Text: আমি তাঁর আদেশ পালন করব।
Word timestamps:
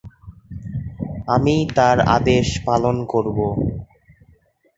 আমি 1.27 1.55
তাঁর 1.75 1.97
আদেশ 2.15 2.47
পালন 2.65 2.95
করব। 3.05 3.37